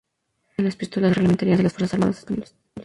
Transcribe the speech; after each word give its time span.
Es 0.53 0.57
una 0.57 0.63
de 0.63 0.63
las 0.71 0.75
pistolas 0.77 1.13
reglamentarias 1.15 1.59
de 1.59 1.63
las 1.65 1.73
Fuerzas 1.73 1.93
Armadas 1.93 2.17
Españolas. 2.17 2.55